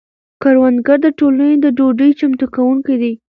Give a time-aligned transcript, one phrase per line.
[0.41, 3.13] کروندګر د ټولنې د ډوډۍ چمتو کونکي دي.